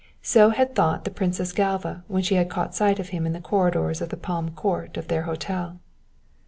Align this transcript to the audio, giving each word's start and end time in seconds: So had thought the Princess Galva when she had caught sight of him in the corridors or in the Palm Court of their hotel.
So 0.23 0.49
had 0.49 0.73
thought 0.73 1.03
the 1.05 1.11
Princess 1.11 1.53
Galva 1.53 2.03
when 2.07 2.23
she 2.23 2.33
had 2.33 2.49
caught 2.49 2.73
sight 2.73 2.97
of 2.99 3.09
him 3.09 3.27
in 3.27 3.33
the 3.33 3.39
corridors 3.39 4.01
or 4.01 4.05
in 4.05 4.09
the 4.09 4.17
Palm 4.17 4.49
Court 4.49 4.97
of 4.97 5.09
their 5.09 5.21
hotel. 5.29 5.79